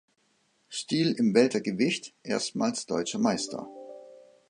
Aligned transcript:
Stil 0.67 1.11
im 1.11 1.35
Weltergewicht 1.35 2.15
erstmals 2.23 2.87
deutscher 2.87 3.19
Meister. 3.19 3.67